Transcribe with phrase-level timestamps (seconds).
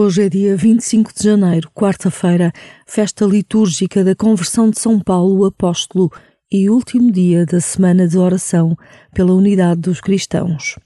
[0.00, 2.52] Hoje é dia 25 de janeiro, quarta-feira,
[2.86, 6.08] festa litúrgica da conversão de São Paulo Apóstolo
[6.48, 8.76] e último dia da semana de oração
[9.12, 10.76] pela unidade dos cristãos.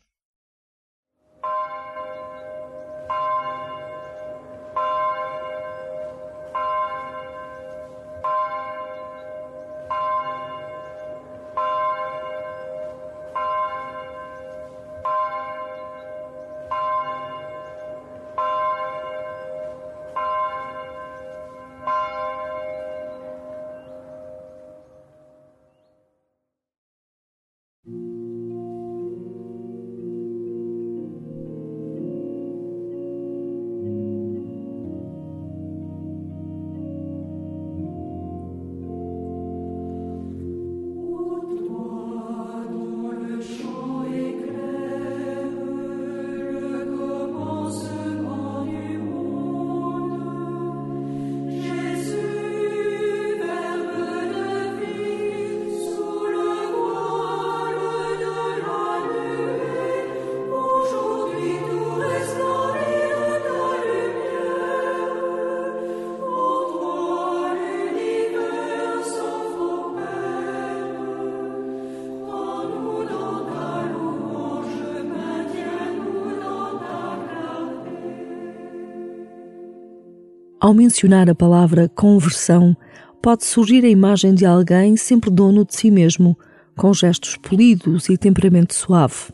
[80.62, 82.76] Ao mencionar a palavra conversão,
[83.20, 86.38] pode surgir a imagem de alguém sempre dono de si mesmo,
[86.76, 89.32] com gestos polidos e temperamento suave.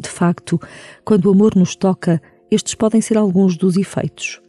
[0.00, 0.58] De facto,
[1.04, 4.40] quando o amor nos toca, estes podem ser alguns dos efeitos.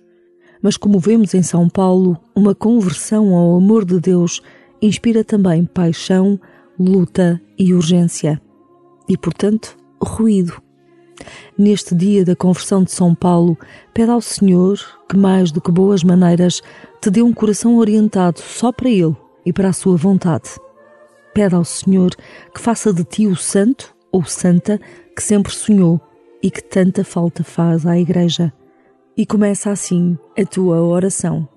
[0.61, 4.41] Mas como vemos em São Paulo, uma conversão ao amor de Deus
[4.81, 6.39] inspira também paixão,
[6.80, 8.41] luta e urgência.
[9.09, 10.53] E, portanto, ruído
[11.58, 13.58] neste dia da conversão de São Paulo,
[13.94, 16.61] pede ao Senhor que, mais do que boas maneiras,
[17.02, 20.50] te dê um coração orientado só para Ele e para a sua vontade.
[21.34, 22.12] Pede ao Senhor
[22.53, 24.79] que faça de ti o santo ou santa
[25.16, 26.02] que sempre sonhou
[26.41, 28.53] e que tanta falta faz à Igreja.
[29.16, 31.47] E começa assim a tua oração.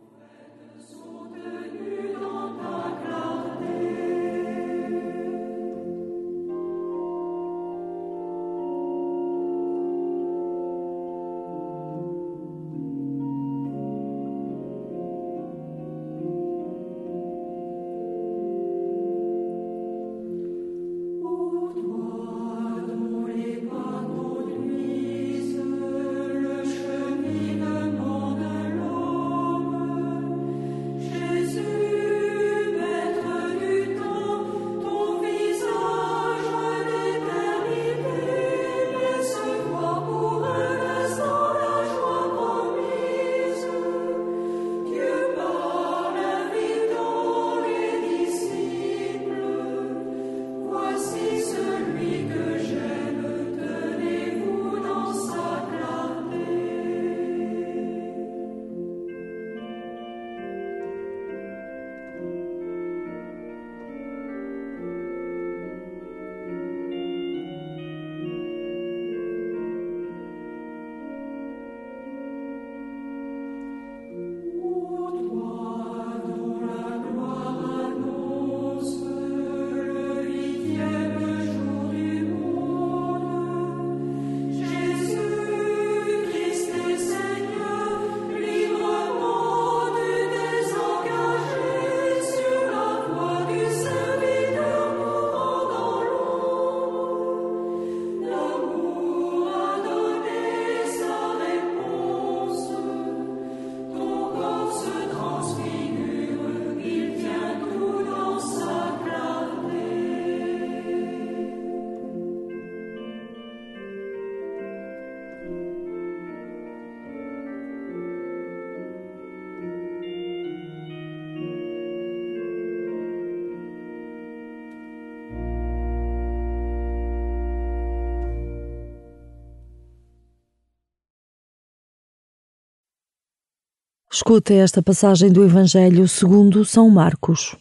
[134.13, 137.55] Escuta esta passagem do Evangelho segundo São Marcos.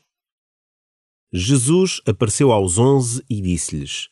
[1.32, 4.10] Jesus apareceu aos onze e disse-lhes: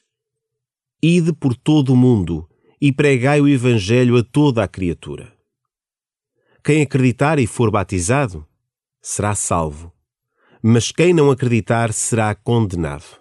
[1.01, 2.47] Ide por todo o mundo
[2.79, 5.33] e pregai o Evangelho a toda a criatura.
[6.63, 8.45] Quem acreditar e for batizado
[9.01, 9.91] será salvo,
[10.61, 13.19] mas quem não acreditar será condenado.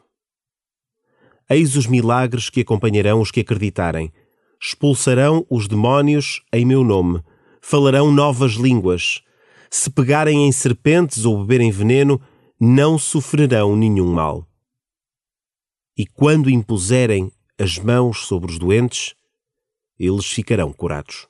[1.49, 4.13] Eis os milagres que acompanharão os que acreditarem:
[4.61, 7.25] expulsarão os demónios em meu nome
[7.69, 9.25] falarão novas línguas.
[9.69, 12.23] Se pegarem em serpentes ou beberem veneno,
[12.61, 14.47] não sofrerão nenhum mal.
[15.99, 19.17] E quando impuserem as mãos sobre os doentes,
[19.99, 21.27] eles ficarão curados.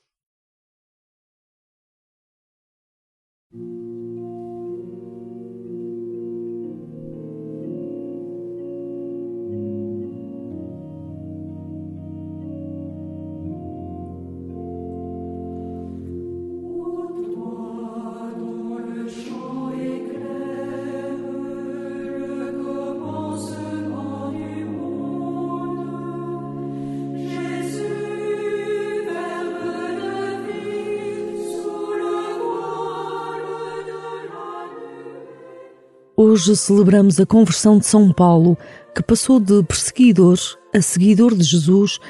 [36.29, 38.59] Hoje celebramos a conversão de São Paulo,
[38.93, 40.37] que passou de perseguidor
[40.75, 42.01] a seguidor de Jesus,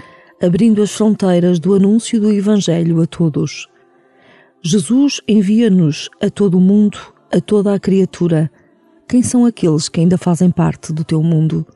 [0.42, 3.68] abrindo as fronteiras do anúncio do Evangelho a todos.
[4.62, 6.96] Jesus envia-nos a todo o mundo,
[7.30, 8.50] a toda a criatura.
[9.06, 11.66] Quem são aqueles que ainda fazem parte do teu mundo?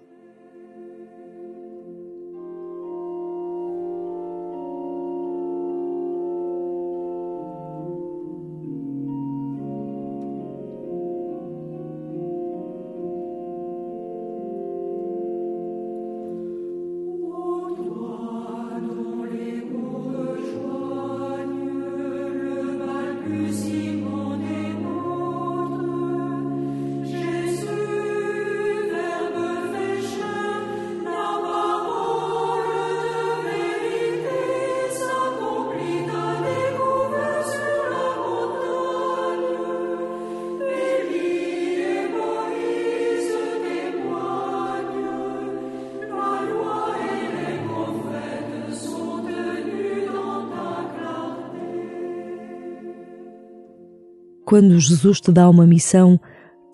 [54.51, 56.19] Quando Jesus te dá uma missão,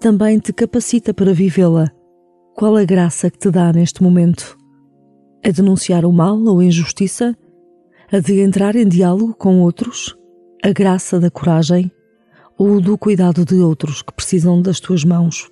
[0.01, 1.91] também te capacita para vivê-la.
[2.55, 4.57] Qual a graça que te dá neste momento?
[5.45, 7.37] A denunciar o mal ou a injustiça?
[8.11, 10.17] A de entrar em diálogo com outros?
[10.65, 11.93] A graça da coragem?
[12.57, 15.47] Ou do cuidado de outros que precisam das tuas mãos?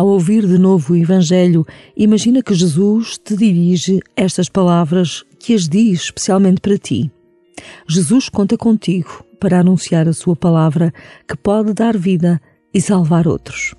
[0.00, 5.68] Ao ouvir de novo o Evangelho, imagina que Jesus te dirige estas palavras que as
[5.68, 7.12] diz especialmente para ti.
[7.86, 10.90] Jesus conta contigo para anunciar a sua palavra
[11.28, 12.40] que pode dar vida
[12.72, 13.74] e salvar outros.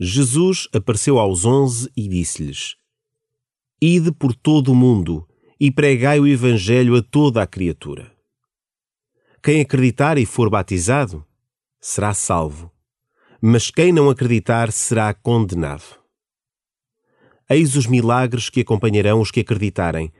[0.00, 2.74] Jesus apareceu aos onze e disse-lhes:
[3.80, 5.24] Ide por todo o mundo
[5.60, 8.19] e pregai o Evangelho a toda a criatura.
[9.42, 11.24] Quem acreditar e for batizado
[11.80, 12.70] será salvo,
[13.40, 15.98] mas quem não acreditar será condenado.
[17.48, 20.12] Eis os milagres que acompanharão os que acreditarem.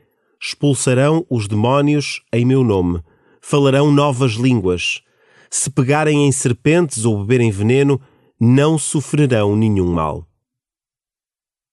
[0.43, 3.05] Expulsarão os demónios em meu nome,
[3.43, 5.03] falarão novas línguas.
[5.51, 8.01] Se pegarem em serpentes ou beberem veneno,
[8.41, 10.27] não sofrerão nenhum mal.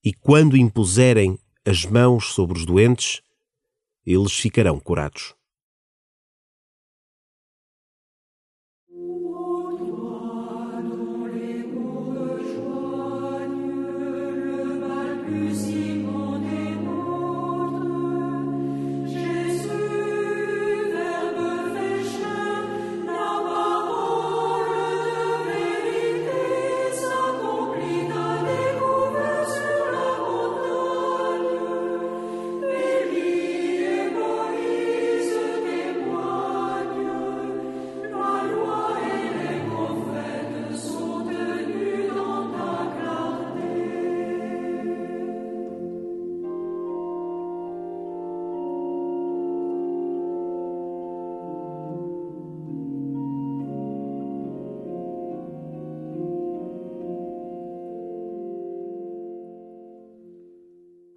[0.03, 3.21] E quando impuserem as mãos sobre os doentes,
[4.05, 5.36] eles ficarão curados.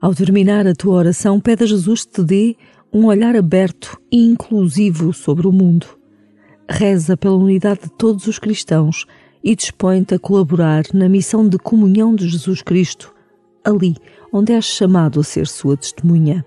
[0.00, 2.56] Ao terminar a tua oração, pede a Jesus que te dê
[2.90, 5.86] um olhar aberto e inclusivo sobre o mundo.
[6.68, 9.04] Reza pela unidade de todos os cristãos
[9.44, 13.12] e dispõe-te a colaborar na missão de comunhão de Jesus Cristo,
[13.62, 13.94] ali
[14.32, 16.46] onde és chamado a ser sua testemunha.